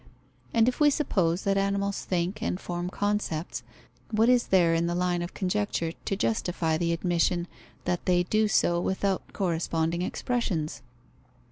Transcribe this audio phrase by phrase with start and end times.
[0.51, 3.61] And if we suppose that animals think, and form concepts,
[4.09, 7.47] what is there in the line of conjecture to justify the admission
[7.85, 10.81] that they do so without corresponding expressions?